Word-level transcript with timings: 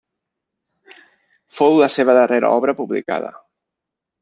Fou 1.59 1.77
la 1.83 1.91
seva 1.97 2.17
darrera 2.21 2.51
obra 2.59 2.77
publicada. 2.83 3.33